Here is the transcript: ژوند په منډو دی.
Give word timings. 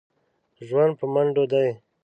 ژوند 0.67 0.91
په 0.99 1.05
منډو 1.13 1.43
دی. 1.51 1.67